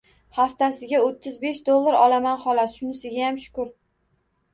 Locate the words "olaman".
2.05-2.39